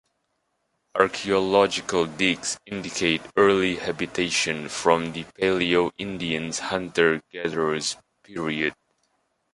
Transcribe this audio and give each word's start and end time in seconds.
Archeological 0.95 2.07
digs 2.07 2.57
indicate 2.65 3.21
early 3.37 3.75
habitation 3.75 4.67
from 4.67 5.11
the 5.11 5.25
Paleo-Indians 5.39 6.57
Hunter-gatherers 6.57 7.97
period. 8.23 8.73